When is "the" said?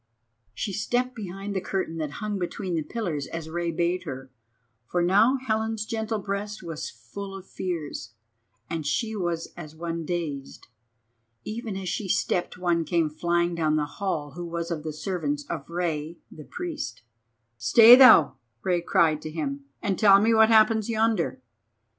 1.55-1.61, 2.73-2.81, 13.75-13.85, 14.81-14.91, 16.31-16.45